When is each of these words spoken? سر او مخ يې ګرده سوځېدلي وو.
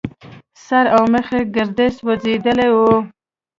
سر 0.65 0.85
او 0.95 1.03
مخ 1.13 1.27
يې 1.35 1.41
ګرده 1.55 1.85
سوځېدلي 1.97 2.69
وو. 2.73 2.93